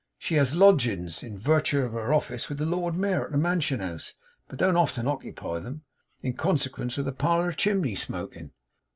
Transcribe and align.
She 0.17 0.33
HAS 0.33 0.55
lodgings, 0.55 1.21
in 1.21 1.37
virtue 1.37 1.81
of 1.81 1.91
her 1.91 2.11
office, 2.11 2.49
with 2.49 2.57
the 2.57 2.65
Lord 2.65 2.95
Mayor 2.97 3.25
at 3.25 3.31
the 3.33 3.37
Mansion 3.37 3.81
House; 3.81 4.15
but 4.47 4.57
don't 4.57 4.75
often 4.75 5.07
occupy 5.07 5.59
them, 5.59 5.83
in 6.23 6.33
consequence 6.33 6.97
of 6.97 7.05
the 7.05 7.11
parlour 7.11 7.51
chimney 7.51 7.93
smoking. 7.93 8.49